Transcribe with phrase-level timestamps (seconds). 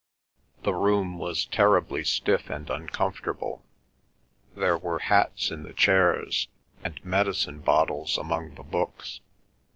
[0.63, 3.63] The room was terribly stiff and uncomfortable.
[4.55, 6.47] There were hats in the chairs,
[6.83, 9.19] and medicine bottles among the books.